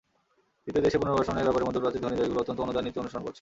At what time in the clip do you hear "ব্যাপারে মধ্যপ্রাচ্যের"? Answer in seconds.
1.47-2.03